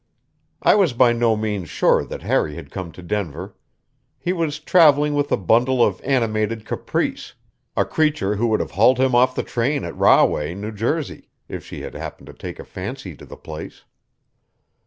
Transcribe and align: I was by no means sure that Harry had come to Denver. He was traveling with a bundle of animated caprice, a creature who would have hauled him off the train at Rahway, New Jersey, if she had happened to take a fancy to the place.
I 0.63 0.73
was 0.73 0.93
by 0.93 1.13
no 1.13 1.35
means 1.37 1.69
sure 1.69 2.03
that 2.03 2.23
Harry 2.23 2.55
had 2.55 2.71
come 2.71 2.91
to 2.93 3.03
Denver. 3.03 3.53
He 4.17 4.33
was 4.33 4.57
traveling 4.57 5.13
with 5.13 5.31
a 5.31 5.37
bundle 5.37 5.85
of 5.85 6.01
animated 6.03 6.65
caprice, 6.65 7.35
a 7.77 7.85
creature 7.85 8.37
who 8.37 8.47
would 8.47 8.61
have 8.61 8.71
hauled 8.71 8.97
him 8.99 9.13
off 9.13 9.35
the 9.35 9.43
train 9.43 9.83
at 9.83 9.95
Rahway, 9.95 10.55
New 10.55 10.71
Jersey, 10.71 11.29
if 11.47 11.63
she 11.63 11.81
had 11.81 11.93
happened 11.93 12.25
to 12.25 12.33
take 12.33 12.57
a 12.57 12.65
fancy 12.65 13.15
to 13.15 13.27
the 13.27 13.37
place. 13.37 13.83